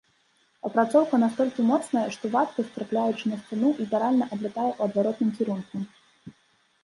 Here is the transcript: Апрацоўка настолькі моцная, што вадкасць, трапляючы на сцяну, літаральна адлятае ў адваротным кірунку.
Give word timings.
Апрацоўка 0.67 1.15
настолькі 1.23 1.65
моцная, 1.71 2.05
што 2.15 2.31
вадкасць, 2.35 2.71
трапляючы 2.77 3.25
на 3.33 3.37
сцяну, 3.41 3.69
літаральна 3.81 4.25
адлятае 4.37 4.69
ў 4.77 4.79
адваротным 4.87 5.29
кірунку. 5.41 5.77